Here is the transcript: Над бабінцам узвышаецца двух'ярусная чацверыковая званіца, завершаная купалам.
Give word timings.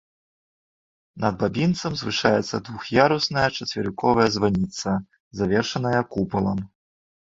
Над 1.25 1.33
бабінцам 1.43 1.91
узвышаецца 1.99 2.61
двух'ярусная 2.71 3.47
чацверыковая 3.57 4.29
званіца, 4.41 4.99
завершаная 5.41 6.01
купалам. 6.15 6.59